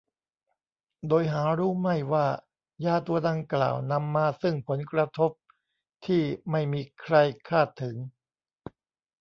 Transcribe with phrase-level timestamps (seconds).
[1.07, 2.27] โดยหารู้ไม่ว่า
[2.85, 5.31] ยาตัวดังกล่าวนำมาซึ่งผลกระทบ
[6.05, 7.15] ที่ไม่มีใคร
[7.47, 7.95] คาดถึง